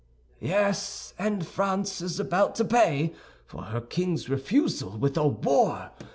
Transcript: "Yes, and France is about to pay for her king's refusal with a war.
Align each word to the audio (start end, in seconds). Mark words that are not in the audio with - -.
"Yes, 0.39 1.13
and 1.19 1.45
France 1.45 2.01
is 2.01 2.19
about 2.19 2.55
to 2.55 2.65
pay 2.65 3.13
for 3.45 3.65
her 3.65 3.79
king's 3.81 4.29
refusal 4.29 4.97
with 4.97 5.15
a 5.15 5.27
war. 5.27 5.91